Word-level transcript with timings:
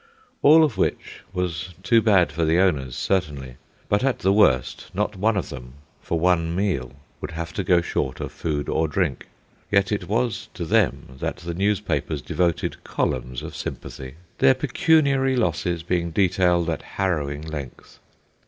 All 0.41 0.63
of 0.63 0.79
which 0.79 1.21
was 1.31 1.75
too 1.83 2.01
bad 2.01 2.31
for 2.31 2.43
the 2.43 2.57
owners, 2.57 2.95
certainly; 2.95 3.57
but 3.87 4.03
at 4.03 4.17
the 4.17 4.33
worst, 4.33 4.89
not 4.95 5.15
one 5.15 5.37
of 5.37 5.49
them, 5.49 5.73
for 6.01 6.19
one 6.19 6.55
meal, 6.55 6.93
would 7.21 7.29
have 7.29 7.53
to 7.53 7.63
go 7.63 7.81
short 7.81 8.19
of 8.19 8.31
food 8.31 8.67
or 8.67 8.87
drink. 8.87 9.27
Yet 9.69 9.91
it 9.91 10.07
was 10.09 10.49
to 10.55 10.65
them 10.65 11.17
that 11.19 11.37
the 11.37 11.53
newspapers 11.53 12.23
devoted 12.23 12.83
columns 12.83 13.43
of 13.43 13.55
sympathy, 13.55 14.15
their 14.39 14.55
pecuniary 14.55 15.35
losses 15.35 15.83
being 15.83 16.09
detailed 16.09 16.67
at 16.67 16.81
harrowing 16.97 17.43
length. 17.43 17.99